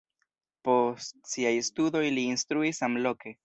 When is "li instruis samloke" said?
2.19-3.39